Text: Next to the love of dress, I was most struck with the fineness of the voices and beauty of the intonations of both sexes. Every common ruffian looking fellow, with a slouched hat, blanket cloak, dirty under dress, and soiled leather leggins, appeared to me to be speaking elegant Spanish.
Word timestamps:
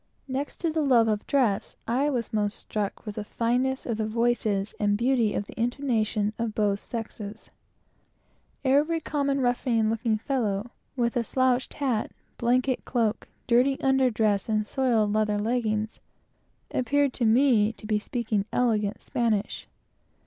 Next 0.27 0.57
to 0.61 0.71
the 0.71 0.81
love 0.81 1.07
of 1.07 1.27
dress, 1.27 1.75
I 1.87 2.09
was 2.09 2.33
most 2.33 2.55
struck 2.57 3.05
with 3.05 3.13
the 3.17 3.23
fineness 3.23 3.85
of 3.85 3.97
the 3.97 4.07
voices 4.07 4.73
and 4.79 4.97
beauty 4.97 5.35
of 5.35 5.45
the 5.45 5.53
intonations 5.61 6.33
of 6.39 6.55
both 6.55 6.79
sexes. 6.79 7.51
Every 8.65 8.99
common 8.99 9.41
ruffian 9.41 9.91
looking 9.91 10.17
fellow, 10.17 10.71
with 10.95 11.15
a 11.15 11.23
slouched 11.23 11.75
hat, 11.75 12.09
blanket 12.39 12.83
cloak, 12.83 13.27
dirty 13.45 13.79
under 13.79 14.09
dress, 14.09 14.49
and 14.49 14.65
soiled 14.65 15.13
leather 15.13 15.37
leggins, 15.37 15.99
appeared 16.71 17.13
to 17.13 17.25
me 17.25 17.71
to 17.73 17.85
be 17.85 17.99
speaking 17.99 18.45
elegant 18.51 19.01
Spanish. 19.01 19.67